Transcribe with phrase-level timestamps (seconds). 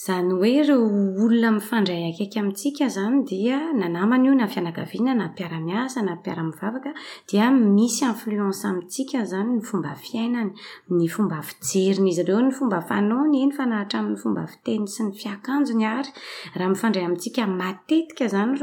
[0.00, 6.94] izany oe re olona mifandray akaiky amitsika zany dia nanamany o nafianagaina nampiaramiasa nampiaraavaka
[7.28, 10.52] dia misy inflense amintsika zany ny fomba fiainany
[10.88, 15.76] ny fomba fijerina izy ireo ny fomba fanny ey fanahatraminy fomba fiteny sy ny fiakanjo
[15.76, 16.08] ny ary
[16.56, 18.56] raha mifandray aitsika matetika zany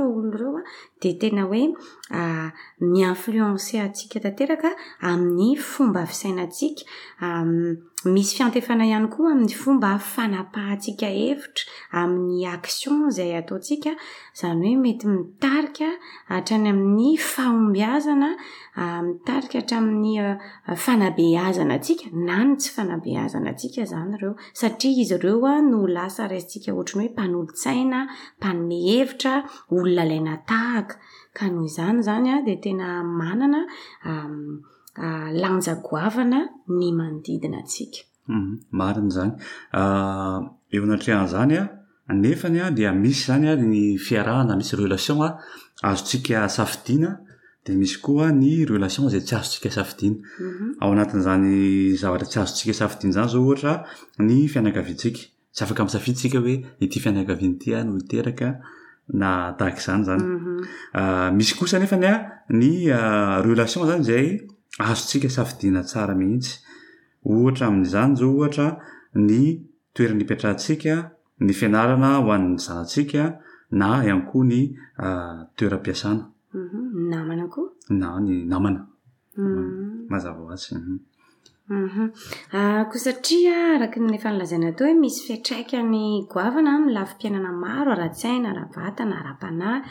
[1.00, 1.64] tena oe
[2.81, 4.64] miinfliense atsika tateak
[5.09, 6.81] ami'ny fomba fisainatsika
[8.14, 13.90] misy fiantefana iany koa amiy fomba fanapahntsika hevitra aminy akin zay ataontsika
[14.42, 15.86] zany oe mety mitarika
[16.38, 18.31] atranyaminyfahombiazana
[19.09, 20.16] mitarika araminy
[20.86, 28.00] fanabeazana tsika nay tsy fanabeazanaa nyeoaa izyreoa nolasa raisisika trny oe mpanolotsaina
[28.40, 29.34] mpanne hevitra
[29.75, 30.87] oloalainataha
[31.34, 33.62] ka ny izany zanya de tena manana
[35.44, 36.40] lanjagoavana
[36.80, 38.00] ny manodidina atsika
[38.80, 39.32] mariny mhm, zany
[40.74, 41.56] eo anatrehan'zany
[42.10, 45.28] an nefany a dia misy zanya ny fiarahana misy relationa
[45.90, 47.12] azotsika safidiana
[47.66, 51.97] de misy koa ny relation zay tsy azotsika saidianaoanat'zany mhm.
[52.02, 53.72] zavatra tsy azotsikasafidian zany zao oata
[54.28, 55.22] nyfianaaiatsika
[55.56, 56.56] tsy afaka m safisika oe
[56.86, 58.47] ity fianagavianytya no hiteraka
[59.07, 60.62] na tahak' izany zany mhm.
[60.94, 62.00] ah, misy kosa nefa ah,
[62.50, 64.47] ny a ah, ny relation zany zay
[64.79, 66.59] aazotsika safidina tsara mihitsy
[67.23, 68.67] ohatra amin'izany zao ohatra
[69.16, 69.44] ny
[69.94, 70.94] toeriny ipitrahatsika
[71.40, 73.40] ny fianarana ho an'ny zanatsika
[73.72, 74.59] na ihany koa ny
[75.56, 76.23] toeram-piasana
[76.53, 77.09] ny mhm.
[77.12, 78.81] namanako na ny namana
[79.40, 80.07] mhm.
[80.12, 80.75] mazava ho azy
[81.69, 82.13] Mhm.
[82.55, 88.53] Ah, ko satria araky ly fanalazaina tao hoe misy fiatraikany goavana milafi mpianana maro ara-tsaina
[88.55, 89.83] ravatana ara-panayy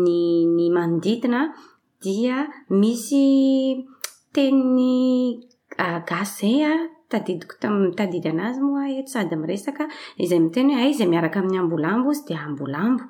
[0.00, 1.52] nyny manodidinan
[2.00, 3.84] dia misy
[4.32, 5.44] teny
[5.76, 6.72] ah, gasy zay a
[7.12, 9.84] tadidiko tamy tadidy an'azy moaa eto sady ami resaka
[10.24, 13.04] izay mi teny hoe a zay miaraka amin'ny ambolambo izy dia ambolambo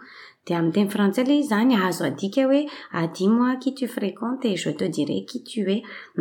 [0.47, 2.61] d amin'ny teny frantsai le zany ahazo adika hoe
[3.01, 5.77] adimoa kuitu freqente jote dire quito hoe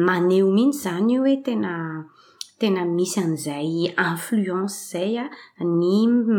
[0.09, 1.71] maneo mihitsy izany io hoe tena
[2.63, 3.69] tena misy an'izay
[4.07, 5.93] infloense zay a ny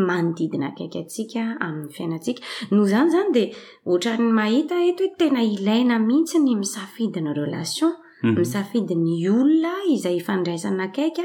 [0.09, 3.49] manodidina akaiky atsika amin'ny fiainatsika noho izany zany dea
[3.91, 7.91] oatrany mahita eto hoe tena ilaina mihitsy ny misafidiny relation
[8.23, 8.39] Mhm.
[8.39, 11.17] misafidiny olona izay ifandraisana akaik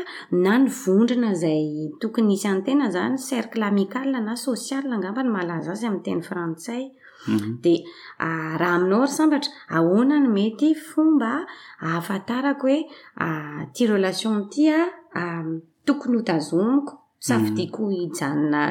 [0.44, 1.64] na ny vondrana zay
[2.00, 6.82] tokony isy antena zany serkle amikala na sosiala angamba ny malaza azy aminy teny frantsay
[7.30, 7.50] mhm.
[7.62, 7.84] dia
[8.60, 11.32] raha aminory sambatra ahoanany mety fomba
[11.98, 12.78] afatarako hoe
[13.74, 14.76] tia relation ty a
[15.86, 16.92] tokony hotazoniko
[17.26, 17.90] safidiako mm.
[17.94, 18.62] hijanona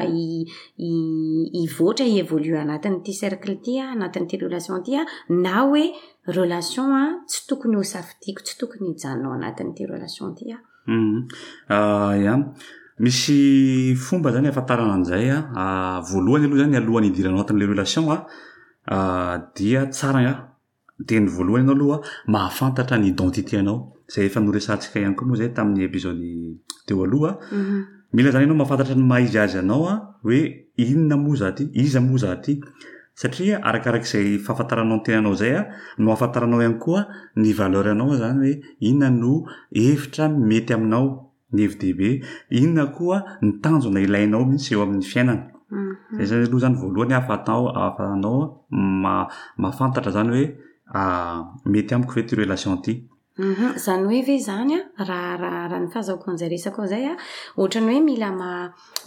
[1.60, 5.02] iivoatra ievolue anatin' ty sercle ty a anatin'ity relation ty a
[5.44, 5.82] na hoe
[6.38, 10.58] relation an tsy tokony ho safidiako tsy tokony hijanonao anatin'ity relation ty a
[12.22, 12.34] ia
[13.06, 13.38] misy
[14.06, 15.98] fomba zany afantarana anizay an ah.
[15.98, 18.20] ah, voalohany aloha zany alohan'ny idiranao anatin'le relation an
[18.94, 19.36] ah.
[19.58, 20.32] dia tsara na
[21.08, 21.98] de ny voalohany anao aloha
[22.34, 23.78] mahafantatra ny identité anao
[24.14, 26.32] zay efa noresantsika ihany ko moa zay tamin'ny epizody
[26.86, 27.80] teo alohaa mhm.
[28.16, 29.94] mila zany ienao mafantatra ny mahaizy azy anao a
[30.24, 30.38] hoe
[30.84, 32.52] inona moza ty iza moza ty
[33.20, 35.68] satria arakarak' izay fahafantaranao n tenanao zay a
[36.02, 37.00] no afantaranao ihany koa
[37.42, 38.52] ny valer anao zany hoe
[38.88, 39.32] inona no
[39.84, 41.04] evitra mety aminao
[41.54, 42.08] ny vidhibe
[42.58, 45.40] inona koa ny tanjona ilainao mihitsy eo amin'ny fiainany
[46.16, 46.24] mhm.
[46.24, 48.64] zay zany aloha zany valohany aatafanao
[49.62, 50.44] mafantatra zany hoe
[51.00, 51.38] ah,
[51.72, 52.92] mety amiko fe tyrelation ty
[53.38, 53.74] Mhm.
[53.76, 57.14] izany hoe ve zany an rahahraha ny fahazahko an'zay resako o zay a
[57.62, 58.30] oatrany hoe mila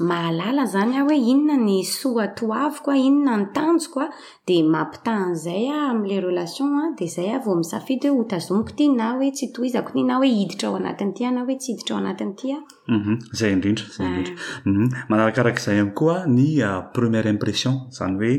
[0.09, 4.07] mahalala zany a oe inona ny soa toa avoko a inona ny tanjoko a
[4.47, 9.29] di mampitahn'zay a amla relation a de zay avao misafidy ho hotazomiko ity na oe
[9.33, 11.99] tsy to izako ty na oe hiditra ao anatin tya na oe tsy hiditra o
[12.03, 12.59] anatnity a
[12.97, 13.13] mhm.
[13.37, 14.31] zay indrindrar ah.
[14.69, 14.85] mhm.
[15.09, 18.33] manarakarak'izay amikoa ny ah, première impression zany oe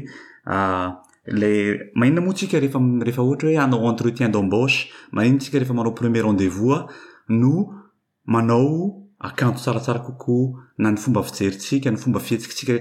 [0.55, 0.89] ah,
[1.25, 5.93] la maina moa tsika rehefa rehefa ohatra hoe anao entretien d'ambache maina tsika rehefa manao
[5.95, 6.87] premier rendezvous a
[7.29, 7.75] no
[8.27, 12.81] manao akano tsaratsara kokoa na ny fomba fijerytsika ny fomba ietsikay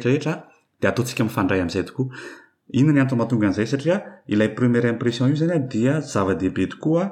[4.27, 7.11] iay premiere impression o zany diazava-dehibe o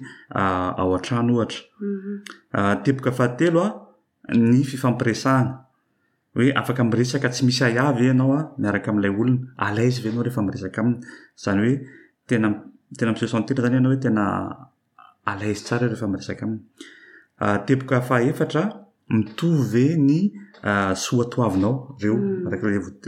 [0.81, 3.17] ao-ahno otepoka mhm.
[3.19, 3.63] fahatelo
[4.31, 5.53] a ny fifampiresahagna
[6.39, 10.41] oe afaka miresaka tsy misy aiavy e anaoa miaraka amlay olona alaizy ve nao refa
[10.55, 11.75] resaka amy
[13.83, 15.41] ny
[16.11, 16.31] oees
[17.59, 18.63] ateka afaetra
[19.19, 20.15] mitove ny
[21.05, 21.75] soatoavinao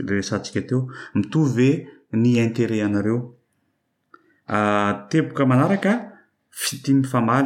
[0.09, 0.79] reoarsateo
[1.19, 1.69] mitove
[2.21, 3.19] ny intere anareo
[5.11, 5.91] teboka manaraka
[6.63, 7.45] fiti mifamay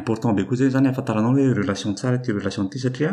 [0.00, 3.12] important be koa zy zany afantaranao hoe relation tsara ty relation ity satria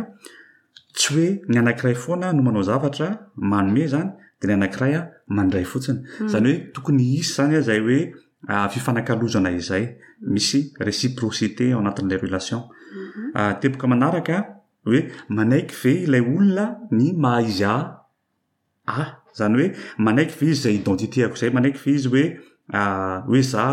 [0.96, 3.08] tsy oe ny anakiray foana no manao zavatra
[3.52, 4.10] manome zany
[4.40, 5.02] de ny anankiray a
[5.38, 6.28] mandray fotsiny hmm.
[6.34, 8.00] zany hoe tokony hisy zany zay hoe
[8.74, 9.84] fifanakalozana izay
[10.34, 13.60] misy reciprocité ao anatin'lay relation mhm.
[13.62, 14.36] teboka manaraka
[14.88, 15.00] hoe
[15.38, 16.66] manaiky ve ilay olona
[16.98, 17.74] ny mahaizya
[18.98, 19.00] a
[19.40, 19.68] zany oe
[20.06, 22.24] manaiky ve izy zay identitéako zay manaiky fe izy oe
[23.32, 23.66] oe za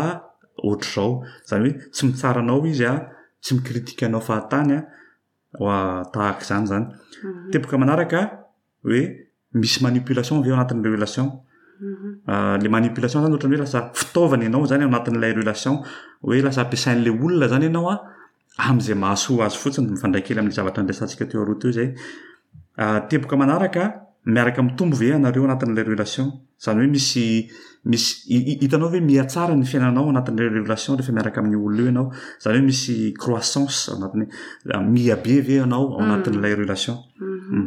[0.69, 1.09] otr'zao
[1.49, 2.95] zany oe tsy mitsara anao izy a
[3.43, 4.79] tsy mikritikanao fahatanya
[5.57, 6.85] tahaka zany zany
[7.23, 7.51] mhm.
[7.51, 8.19] teboka manaraka
[8.85, 9.01] hoe
[9.61, 12.07] misy manipulation avae anatin'l relation mhm.
[12.31, 15.73] ah, le manipulation zany ohatranyhoe lasa fitaovana anao zany anatin'ilay relation
[16.27, 17.95] hoe lasa ampiasain'la olona zany ianao a
[18.69, 21.87] ami'izay mahasoa azy fotsiny mifandraikely am'le zavatra andesantsika teo aro teo zay
[22.83, 23.83] ah, teboka manaraka
[24.35, 26.25] miaraka mi'tombo v anareo anatin'lay relation
[26.65, 27.25] zany hoe misy
[27.85, 32.07] misy hitanao ve miatsara ny fiainanao anati'la relation rehefa miaraka aminy oloeo anao
[32.43, 32.91] zany hoe misy
[33.23, 36.01] croissance anamiabeve ah, anao mm.
[36.05, 37.57] anati'lay relatioeboaarakzayaoe mm-hmm.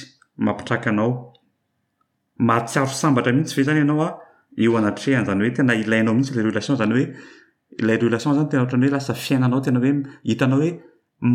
[0.46, 1.12] mapiraknao
[2.38, 4.08] mahatsaro sambatra mihintsy fe zany ianaoa
[4.64, 6.50] eo anatrehany zany hoe tena ilainao mihitsylay e
[6.86, 7.08] anyoelay
[7.94, 10.70] eti zanytenaoe lasa fiainanao tenaoehitnaooe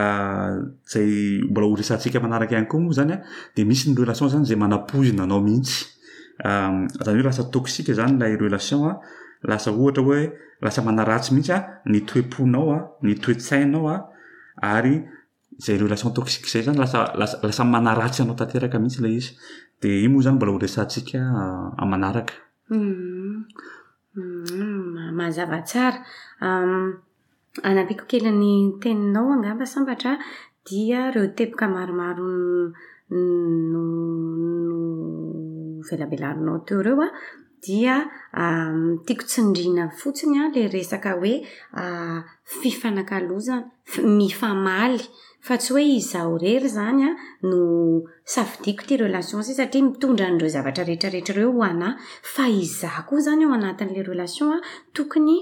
[0.00, 2.10] aoiyeaoholasa
[10.88, 11.58] manaratsy mihitsya
[11.94, 13.98] nytoeponaoa ny toesainao
[14.62, 15.08] ary
[15.64, 19.30] zay relation tokxike izay izany alasa manaratsy anao tanteraka mihitsy ilay izy
[19.80, 21.20] dia io moa zany mbola ho resantsika
[21.80, 22.34] an manaraka
[25.18, 25.98] mazavatsara
[27.68, 28.52] anabiko kelyn'ny
[28.82, 30.12] teninao angamba sambatra
[30.66, 32.26] dia ireo teboka maromaro
[33.72, 33.84] nono
[35.88, 37.08] velabelarinao teo ireo a
[37.62, 41.32] dia mitiako ehm, tsindrina fotsiny a la resaka hoe
[41.82, 43.70] ehm, fifanakalozana
[44.18, 45.00] mifamaly
[45.48, 47.14] fa tsy hoe izao rery zany an
[47.50, 47.60] no
[48.34, 51.88] savidiko ty relation sy satria mitondra n'ireo zavatra rehtrarehetraireo ho ana
[52.32, 54.58] fa iza koa zany ao anatin'la relation a
[54.96, 55.36] tokony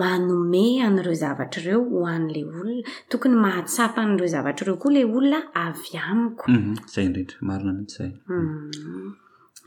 [0.00, 6.44] manome an'ireo zavatr'ireo ho an'la olona tokony mahatsapa an'ireo zavatr'ireo koa lay olona avy amiko
[6.50, 6.76] mhm,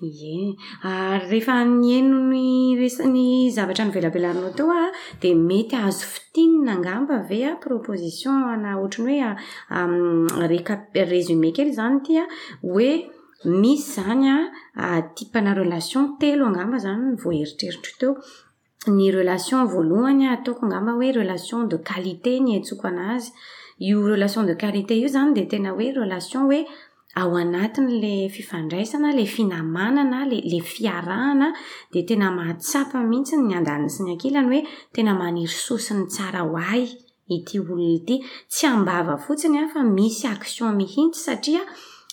[0.01, 4.91] rehefa ny eno ny zavatra nyvelabelarinao teo a ah,
[5.21, 9.35] de mety azo fitinina angamba ve a ah, propoziion na otrny oe
[9.69, 10.75] ah,
[11.11, 12.25] rezume kely zany tya
[12.63, 13.11] oe
[13.61, 18.11] misy zanyatipana relation telo angamba zany voaheritreritra teo
[18.89, 23.31] ny relation voalohany ataoko angamba oe relation de qalite ny hetsoko an'azy
[23.89, 26.59] io relation de qualite io zany de tena oe relaon oe
[27.15, 31.53] ao anatiny lay fifandraisana lay finamanana lay fiarahanan
[31.91, 34.61] dia tena mahatsapa mihitsy ny andalin'ny sinankilany hoe
[34.95, 36.85] tena maniry sosiny tsara ho ay
[37.35, 38.15] ity olona ity
[38.51, 41.61] tsy ambava fotsiny a fa misy aksion mihitsy satria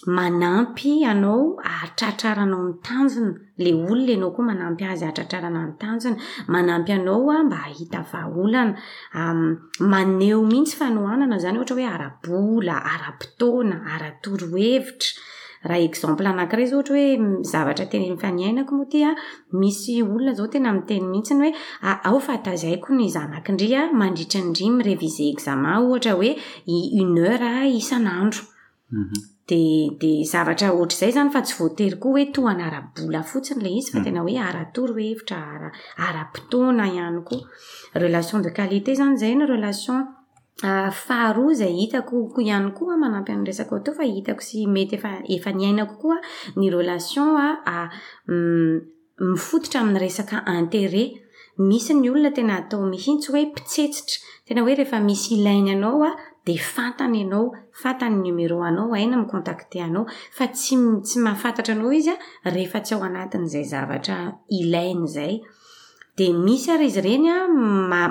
[0.07, 6.13] manampy anao atratraranao ntanjona le olona anaokoa manampy azy atratraranatanjna
[6.55, 8.75] manampy anaoa mba ahita vaaolana
[9.93, 15.11] maneo mihitsy fanoanana zanyhata oe ara-bola ara-potona ara-toroevitra
[15.69, 17.05] raha exemple anakirayaoa oe
[17.53, 19.11] zavatra tefaniainako mo tya
[19.61, 26.31] misy olona zao tena miteny mihitsyy oeao fatazaiko nyzanakindria mandritrari myrevisé eam oataoe
[27.01, 27.51] une era
[27.81, 28.43] isan'andro
[29.01, 29.38] mhm.
[29.49, 33.93] de zavatra oatraizay zany fa tsy voatery koa oe to an ara-bola fotsiny lay izy
[33.95, 34.05] fa hmm.
[34.05, 35.39] tena oe ara-tory hevitra
[36.09, 37.39] ara-potoana iany ko
[38.03, 40.03] relation de qualité zany izay ny relation
[40.69, 45.01] ah, faharozay hitakoko ihany ko manampy am'resaka to fa hitako sy mety
[45.39, 46.19] efa niainakokoa
[46.59, 47.89] ny relaion ah, ah,
[48.29, 48.75] mm,
[49.33, 51.05] mifototra ami'ny resaka intere
[51.71, 56.13] misy ny olona tena atao misyiny tsy hoe mpitsetsitra tena oe rehefa misy ilainy anaoa
[56.57, 62.11] fantany ianao fantany nomero anao aina mikontakteanao fa tytsy mahafantatra anao izy
[62.45, 65.41] a rehefa tsy ao anatin' izay zavatra ilainy zay
[66.19, 67.49] de misy ar izy irenya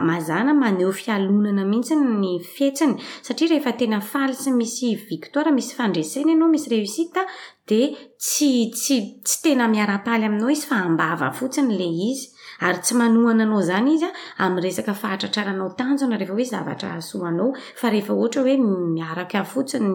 [0.07, 2.95] mazana maneho fialonana mihitsy ny fietsiny
[3.27, 7.25] satria rehefa tena falisy misy viktora misy fandresena ianao misy reosita
[7.67, 7.81] de
[8.19, 8.97] tsy tsy
[9.43, 14.05] tena miarapaly aminao izy fa ambava fotsiny le izy ary tsy manohana anao zany izy
[14.05, 14.11] a
[14.45, 18.55] amy resaka fahatratraranao tanjonareaoe zavatra asoanaoaeae
[18.93, 19.89] miarakfotsiny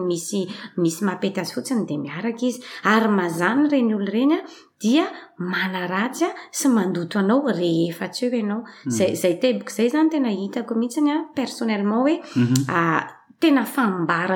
[0.75, 5.03] misy mapety azy fotsiny de miaraka izy ary mazany reny olorenydia
[5.39, 10.09] maaaty sy andotoanao reefasyeo enaozayekozay hmm.
[10.09, 10.75] zanohimbara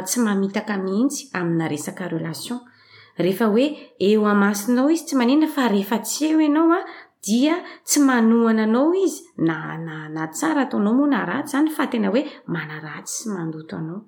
[0.02, 0.06] mhm.
[0.08, 2.60] tsy mamitaka mihitsy aminaresakarelation
[3.18, 3.66] rehefa oe
[4.10, 6.80] eo amasinao izy tsy mania fa rehefa tsy eo anaoa
[7.24, 12.08] dia tsy manohana anao izy na na na tsara ataonao moa naratsy izany fa tena
[12.10, 12.24] hoe
[12.56, 14.02] manaratsy sy mandoto anao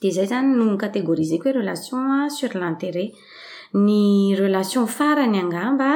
[0.00, 3.10] dea zay zany noho ny kategorize ko oe relationa sir l'interet
[3.86, 5.90] ny relation farany angamba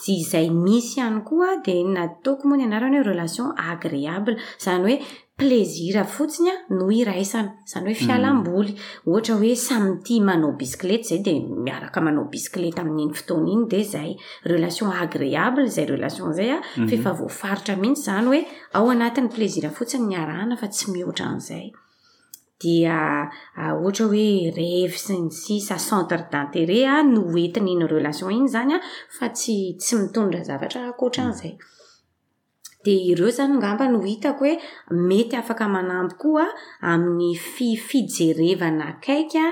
[0.00, 4.94] dy izay misy ihany koa dea nataoko moa ny anarana hoe relation agreable zany oe
[5.36, 8.72] plaizira a fotsinya no iraisany zany oe fialamboly
[9.14, 13.80] oatra oe samy ty manao bisiklety zay de miaraka manao bisiklety ami'iny fotona iny de
[13.92, 14.10] zay
[14.52, 16.86] relation agreable zay relaon zaya mhm.
[16.90, 18.40] fefa voafaritra mihitsy zanyoe
[18.78, 21.66] ao anati'ny pleizirfotsiny nyarahana fa tsy mihoatra an'zay
[22.62, 22.98] dia
[23.60, 24.28] ah, ohatra oe
[24.60, 28.78] reve sy ny sisa sentre dinterea no entiny iny relaion iny zanya
[29.16, 31.54] fa tsytsy mitondra zavatra ankotran'zay
[32.84, 34.60] de ireo zany ngamba no ho hitako hoe
[35.08, 36.46] mety afaka manamby koa
[36.90, 39.44] amin'ny fifijerevana kaikya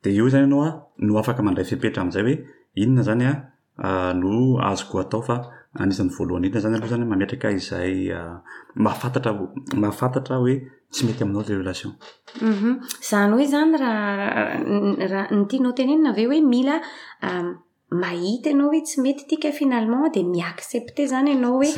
[0.04, 2.36] de eo zany ianao a no afaka mandray fihpetra amin'izay hoe
[2.84, 4.34] inona zany an no
[4.70, 5.36] azoko atao fa
[5.84, 7.94] anisan'ny voalohany inona zany aloha zany mametraka izay
[8.76, 10.56] fmahafantatra hoe
[10.94, 11.92] tsy mety aminao ile relation
[12.42, 16.78] um izany hoe zany raharah ny tianao tenenina ave hoe mila
[18.04, 21.70] mahita ianao hoe tsy mety tika finalement de miaccepte zany ianao hoe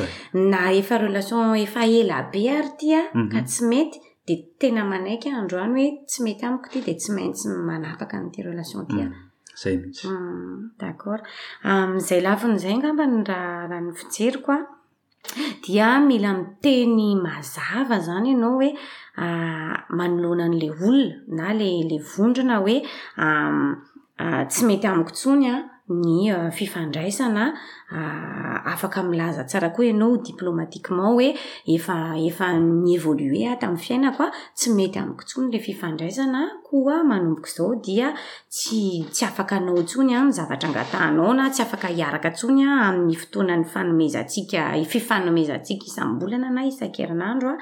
[0.52, 3.44] na efa relation efa elabe ary ty a ka mhm.
[3.50, 8.40] tsy mety dtena manaika androany hoe tsy mety amiko ity di tsy maintsy manapaka n'ity
[8.48, 9.10] relation ty mm,
[10.10, 11.20] a mm, daor
[12.00, 14.60] izay lafin'izay angambany raha ran'ny fijeryko a
[15.64, 18.68] dia mila miteny mazava izany ianao hoe
[19.98, 22.76] manolonan'lay olona na llay vondrona hoe
[24.50, 25.58] tsy mety amiko ntsony an
[25.88, 27.54] ny euh, fifandraisana
[27.92, 27.96] euh,
[28.64, 31.28] afaka milaza tsara koa ianao diplômatikement oe
[31.74, 31.96] efa
[32.28, 32.48] efa
[32.84, 38.14] ny evoloea tamin'ny fiaina ka tsy mety amikitsony lay fifandraisana oa manomboko zao dia
[38.48, 43.12] tsy tsy afaka anao ntsony a n zavatra angatahnao na tsy afaka hiaraka ntsonya aminy
[43.16, 47.56] fotoana ny fanomezatsika fifanomezatsika isambolana na isa-kerinandroa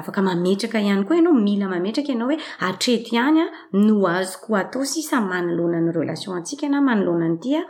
[0.00, 3.50] afaka mametraka ihany koa ianao mila mametraka ianao hoe atreto ihany an
[3.86, 7.62] no azo ko atao sy say manoloanany relation ntsika na manolonany tya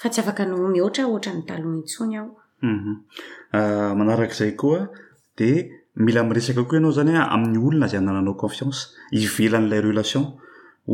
[0.00, 2.30] fa tsy afaka nao mioata otra ny talohitsony aho
[2.64, 2.96] mhm.
[3.52, 4.88] ah, manarakaizay koa
[5.96, 8.78] mila miresaka koa anao zany amin'ny olona zay anananao confiance
[9.20, 10.24] ivelan'lay relation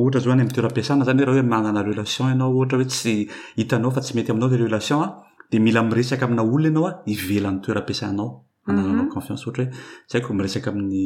[0.01, 3.15] ohatra zao any amtoeram-piasana zanyoe rahaoe magnana relation anao ohatra hoe tsy
[3.61, 5.11] hitanao fa tsy mety aminao la relationa ah,
[5.51, 8.29] de mila miresaka amina olona anao a ah, ivelan'ny toeram-piasanao
[8.69, 9.15] anaonfiane mhm.
[9.33, 9.69] ohata oe
[10.11, 10.99] zyaiko miresaka amin'ny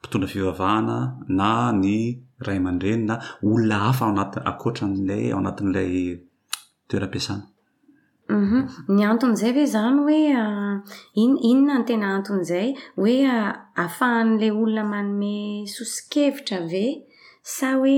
[0.00, 0.96] mpitondra fivavahana
[1.38, 1.48] na
[1.82, 1.94] ny
[2.48, 3.14] rayaman-dreny na
[3.50, 7.36] olona hafa aaaota nlay aanat'laytoeaa
[8.34, 8.60] Mhm.
[8.96, 10.74] ny anton'izay ve zany oe ah,
[11.22, 12.66] iinona nytena anton'zay
[13.04, 13.46] oe ah,
[13.84, 15.34] ahafahan'lay olona manome
[15.78, 16.86] sosikevitra ve
[17.56, 17.96] sa oe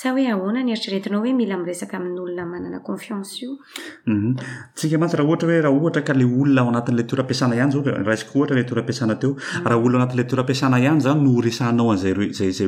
[0.00, 5.20] sa oe ahoana ny eritrretinao oe mila miresaka amin'n'olona manana confiansy iotsikaantsy mhm.
[5.22, 8.58] rah hoe raha ohta ka la olona oanat'la tramasana ihayahla traaa
[9.24, 12.14] teorahaoantle tormiasana ihanyzan no sanaozazay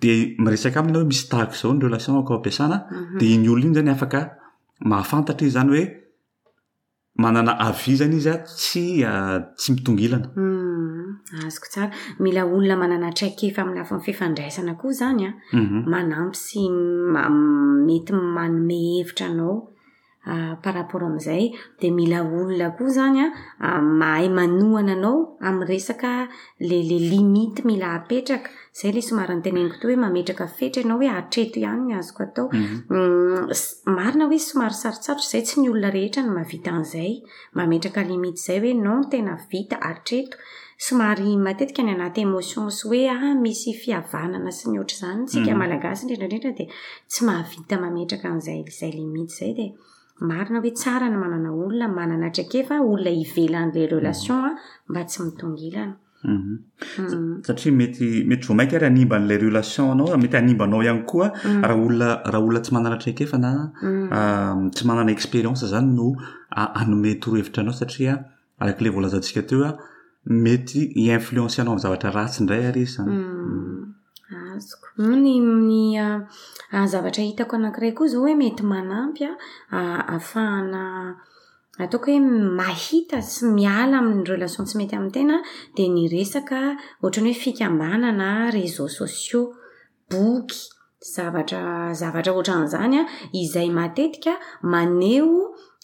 [0.03, 0.13] de
[0.45, 2.77] miresaka amina hoe misy tahako zao ny relation ak ao ampiasana
[3.19, 4.23] de iny olona iny zany afaka
[4.93, 5.85] mahafantatra iy zany oe
[7.17, 13.75] manana avy zany izy a tsytsy mitongilana hmm, azoko tsara mila olona manana traikyefa amiy
[13.79, 15.85] lafa n fifandraisana koa zany an mhm.
[15.87, 16.65] manampy sy
[17.87, 19.69] mety mano mehevitra nao
[20.63, 23.21] par rapport ami'izay di mila olona koa zany
[23.61, 26.13] an mahay manohana anao amiy resaka
[26.61, 28.49] lela limity mila apetraka
[28.89, 31.73] ayloaryntenkoomaetraka etranaoe atreo
[33.55, 34.39] yzmarina oe somary mhm.
[34.39, 34.39] mm,
[34.83, 37.11] sarsaotry zay tsy ny olona rehetra ny mahavitaanzay
[37.59, 40.35] mametrakalimit zay oe non tena vitaatreto
[40.89, 42.55] somary matetika ah, ny anatyeminsy
[43.15, 46.53] oe misy fiavanana sy nytranysaalagasrearad
[47.13, 49.71] tsy maitaeknzayaayy
[56.25, 56.59] Mhm.
[56.99, 57.43] Mm.
[57.45, 61.63] satria metymety vo maika ary animban'lay relation anao ah, mety hanimbanao ihany koa mm.
[61.65, 63.51] raha olna raha olona tsy manana atraiky efana
[63.83, 64.07] mm.
[64.19, 66.07] ah, tsy manana experiance zany no
[66.59, 68.15] ah, anome trohevitra anao satria
[68.63, 69.71] arak'ile volazantsika teoa
[70.45, 73.15] mety iinfluense nao am zavatra ratsy indray aresany
[74.57, 74.87] azoko
[75.25, 76.01] nyny
[76.95, 79.21] zavatra hitako anakiray koa zao hoe mety manampy
[79.79, 79.81] a
[80.17, 80.83] afahana
[81.81, 82.21] ataoko hoe
[82.61, 85.37] mahita sy miala amin'ny relation tsy mety amin'ny tena
[85.77, 86.61] dia ny resaka
[87.01, 89.49] ohatrany hoe fikambanana reseax sosiax
[90.13, 90.61] boky
[91.15, 93.05] zavatra zavatra ohatran'izany a
[93.43, 94.35] izay matetika
[94.73, 95.33] maneho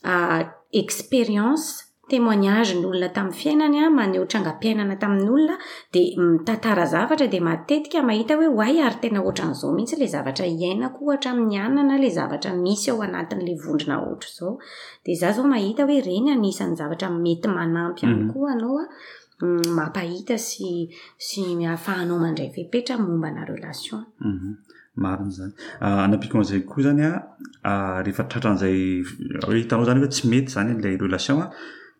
[0.04, 0.42] ah,
[0.82, 5.56] experiense temoinage ny olona taminny fiainanya maneho trangam-piainana tamin'nyolona
[5.94, 11.10] de mitatara zavatra de matetika mahita hoe hoay ary tena ohtran'zao mihitsy la zavatra iainako
[11.12, 14.56] hatra minyaana la zavatra misy aoanati'la vondrina otrazao
[15.06, 18.30] de za zao mahita oe reny anisan'ny zavatra mety manampy mhm.
[18.32, 18.78] koaanao
[19.42, 23.88] mm, mampahita sy ahafahanao manray fehpetra mombanaelaaak
[30.10, 31.46] na ohiotsyey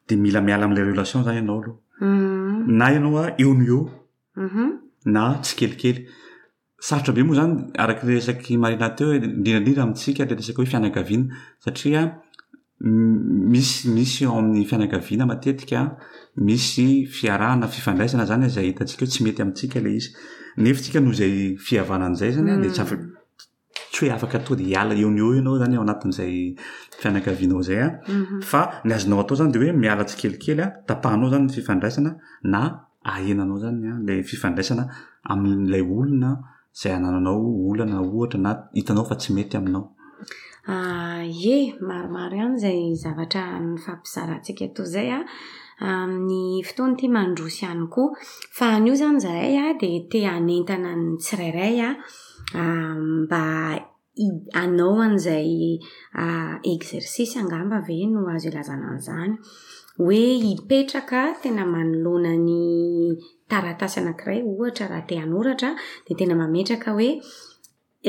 [0.08, 2.76] de mila miala amilay relation zany ianao aloh mm-hmm.
[2.80, 3.80] na ianao a eo no eo
[4.42, 4.68] mm-hmm.
[5.16, 6.06] na tsy kelikely
[6.88, 11.24] sarotra be moa zany arakyla resaky marina tyeo h indrindrandrindra amintsika le resaka hoe fianagaviana
[11.64, 12.00] satria
[13.52, 15.84] misy misy amin'ny fianagaviana matetikaa
[16.48, 20.08] misy fiarahana fifandraisana zany zay hitantsika o tsy mety amitsika la izy
[20.62, 21.32] nefa tsika noho zay
[21.66, 22.72] fihavana an'izay zany ley
[24.02, 26.34] oeafaka atoa di aeo nioinao zany ao anatn'zay
[27.00, 28.40] fianakavianao zay an mhm.
[28.50, 32.10] fa ny azonao atao zany de hoe mialatsikelikely a tapahanao zany ny fifandraisana
[32.52, 32.60] na
[33.12, 34.84] ahena anao zany la fifandraisana
[35.32, 36.30] amilay olona
[36.82, 37.38] zay anananao
[37.70, 39.84] olana ohtra na hitanao fa tsy mety aminao
[41.56, 41.56] e
[41.88, 45.20] maromaro ihany zay zavatra ny fampizaraantsika atoa zay a
[46.26, 48.10] ny fotoa ny ty mandrosy hany koa
[48.56, 51.90] fa an'io zany zahay a de te anentana y tsirairay a
[52.56, 53.76] Ah, mba
[54.56, 55.76] anao an'izay
[56.16, 59.36] ah, ekxersisy angamba ve no azo ilazana an'izany
[60.00, 63.12] hoe hipetraka tena manolona ny
[63.50, 65.70] taratasy anankiray ohatra raha te hanoratra
[66.06, 67.10] dia tena mametraka hoe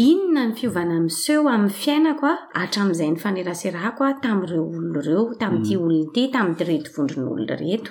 [0.08, 5.84] inona ny fiovana seo amny fiainakoa atraamizay ny faneraserahkoa tamireo olnoreo tamtia mm.
[5.86, 7.90] olon te tamretovondron'olona reto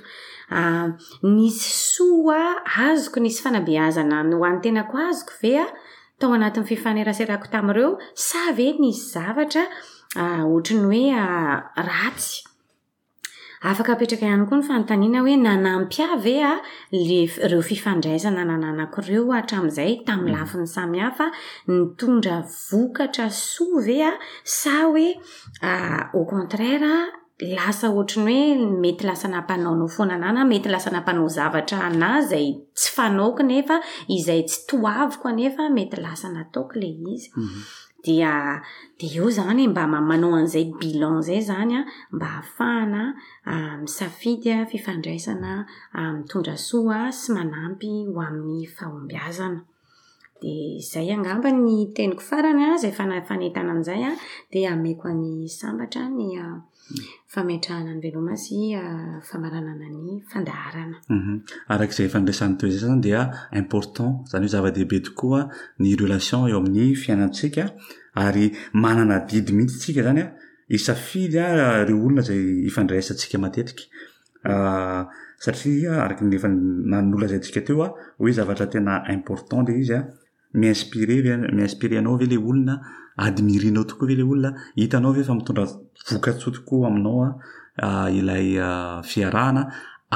[0.52, 5.68] Ah, nisy soa a azoko nisy fanabeazana y hoan'ny-tenako azoko ve a
[6.20, 9.64] tao anatnny fifaneraserako tami'ireo sa ve nisy zavatra
[10.18, 12.44] ah, otrany oe ah, ratsy
[13.64, 16.54] afaka apetraka ihany koa ny fanotaniana hoe nanampy ave a
[16.92, 20.42] lereo fifandraisana nananakoireo ahtrami'izay tami'ny mm.
[20.42, 21.26] lafi ny samihafa
[21.72, 22.38] nitondra
[22.70, 25.08] vokatra soa ve a sa oe
[25.64, 25.72] a
[26.14, 32.48] kontrairaa lasa otrany hoe mety lasa nampanao no fonanana mety lasa nampanao zavatra ana zay
[32.78, 33.76] tsy fanaoko nefa
[34.18, 37.60] izay tsy toaviko anefa mety lasa nataoko la izy mhm.
[38.06, 43.16] diade eo zany e, mba manao an'izay bilan zay zany an mba hahafahana
[43.82, 45.66] misafidya fifandraisana
[46.18, 49.60] mitondra soa sy manampy ho amin'ny fahombiazana
[50.42, 54.12] de izay angamba ny teniko faranya zay fafanaitana an'zay a
[54.52, 56.04] de ameko anny sambatra
[57.34, 61.36] fa metra ana ny veloma azy ah, famaranana ny fandaarana mhm.
[61.76, 63.22] arak'izay fandraisana to izay zany dia
[63.64, 65.48] important zany hoe zava-dehibe tokoaa ah,
[65.84, 67.64] ny relation eo amin'ny fiainatsika
[68.26, 68.46] ary
[68.86, 70.32] manana didy mihitsytsika zany an ah,
[70.80, 71.50] isafidy a
[71.88, 74.54] reo olona zay hifandraisantsika matetika
[75.46, 76.48] satria araky nyrefa
[76.92, 77.90] nanon'olona zay ntsika teo a
[78.22, 80.00] hoe zavatra tena important le izya
[80.56, 82.80] miinspirenao ve le olona
[83.18, 85.64] admirinao tokoa ve le olona hitnao vefa mitondra
[86.12, 87.36] vokatsoa tokoa aminaoa
[88.12, 89.72] iayfiaahna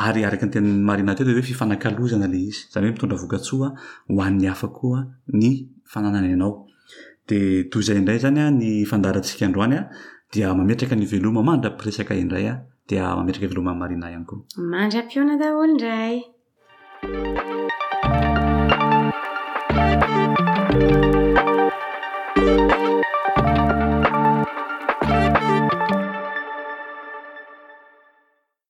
[0.05, 5.03] ary arakyny tenny marina teo dehoe fifanakalozana le izy zany oe mitondra vokatsoahoan'ny hafa koa
[5.33, 9.81] ny fnny anaodindray zanya ny fandaratsika androanya
[10.33, 13.29] dia maetraka ny veloma mandrapiidayekeomn
[13.73, 16.15] yoadra-iona daolondray